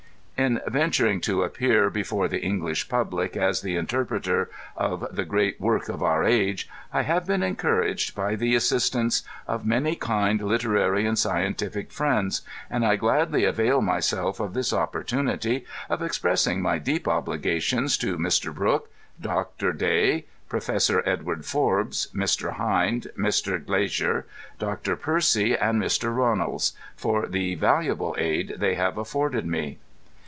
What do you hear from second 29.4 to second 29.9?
me.